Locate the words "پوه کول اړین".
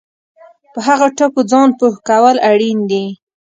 1.79-2.79